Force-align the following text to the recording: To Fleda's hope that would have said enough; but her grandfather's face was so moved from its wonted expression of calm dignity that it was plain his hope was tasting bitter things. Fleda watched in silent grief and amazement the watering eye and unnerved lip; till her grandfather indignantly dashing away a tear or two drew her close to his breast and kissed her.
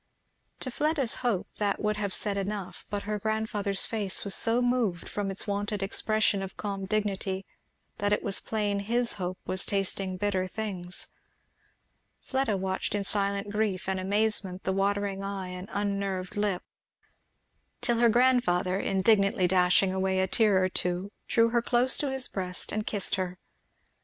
To 0.61 0.71
Fleda's 0.71 1.17
hope 1.21 1.47
that 1.57 1.79
would 1.79 1.97
have 1.97 2.11
said 2.11 2.35
enough; 2.35 2.85
but 2.89 3.03
her 3.03 3.19
grandfather's 3.19 3.85
face 3.85 4.25
was 4.25 4.33
so 4.33 4.59
moved 4.59 5.07
from 5.07 5.29
its 5.29 5.45
wonted 5.45 5.83
expression 5.83 6.41
of 6.41 6.57
calm 6.57 6.87
dignity 6.87 7.45
that 7.99 8.11
it 8.11 8.23
was 8.23 8.39
plain 8.39 8.79
his 8.79 9.13
hope 9.21 9.37
was 9.45 9.63
tasting 9.63 10.17
bitter 10.17 10.47
things. 10.47 11.09
Fleda 12.19 12.57
watched 12.57 12.95
in 12.95 13.03
silent 13.03 13.51
grief 13.51 13.87
and 13.87 13.99
amazement 13.99 14.63
the 14.63 14.73
watering 14.73 15.23
eye 15.23 15.49
and 15.49 15.69
unnerved 15.71 16.35
lip; 16.35 16.63
till 17.79 17.99
her 17.99 18.09
grandfather 18.09 18.79
indignantly 18.79 19.47
dashing 19.47 19.93
away 19.93 20.19
a 20.19 20.25
tear 20.25 20.63
or 20.63 20.69
two 20.69 21.11
drew 21.27 21.49
her 21.49 21.61
close 21.61 21.95
to 21.99 22.09
his 22.09 22.27
breast 22.27 22.71
and 22.71 22.87
kissed 22.87 23.13
her. 23.17 23.37